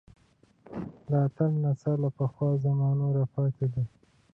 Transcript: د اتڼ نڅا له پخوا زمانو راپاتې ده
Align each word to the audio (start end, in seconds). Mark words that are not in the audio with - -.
د 1.07 1.09
اتڼ 1.25 1.51
نڅا 1.63 1.91
له 2.03 2.09
پخوا 2.17 2.49
زمانو 2.63 3.05
راپاتې 3.17 3.65
ده 3.73 3.83